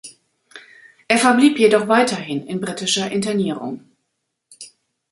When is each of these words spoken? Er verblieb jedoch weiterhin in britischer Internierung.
Er 1.07 1.19
verblieb 1.19 1.57
jedoch 1.59 1.87
weiterhin 1.87 2.47
in 2.47 2.59
britischer 2.59 3.11
Internierung. 3.11 3.87